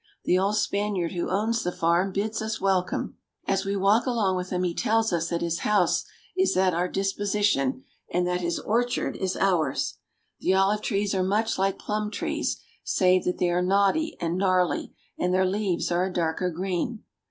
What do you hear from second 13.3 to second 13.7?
they are